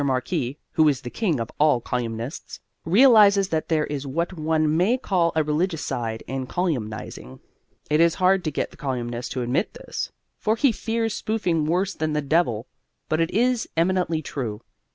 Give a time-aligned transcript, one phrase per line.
[0.03, 4.97] Marquis, who is the king of all colyumists, realizes that there is what one may
[4.97, 7.39] call a religious side in colyumizing.
[7.87, 11.93] It is hard to get the colyumist to admit this, for he fears spoofing worse
[11.93, 12.65] than the devil;
[13.09, 14.63] but it is eminently true.